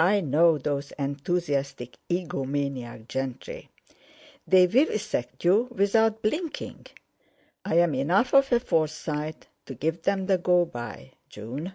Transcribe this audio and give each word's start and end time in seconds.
I 0.00 0.20
know 0.20 0.58
those 0.58 0.90
enthusiastic 0.98 1.96
egomaniac 2.08 3.06
gentry. 3.06 3.70
They 4.44 4.66
vivisect 4.66 5.44
you 5.44 5.68
without 5.70 6.22
blinking. 6.22 6.86
I'm 7.64 7.94
enough 7.94 8.34
of 8.34 8.50
a 8.50 8.58
Forsyte 8.58 9.46
to 9.66 9.74
give 9.76 10.02
them 10.02 10.26
the 10.26 10.38
go 10.38 10.64
by, 10.64 11.12
June." 11.28 11.74